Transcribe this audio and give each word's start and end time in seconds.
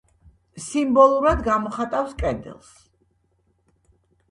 სიმბოლურად 0.67 1.43
გამოხატავს 1.49 2.17
კედელს. 2.23 2.73